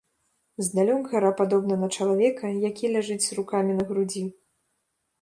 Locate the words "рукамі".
3.41-3.73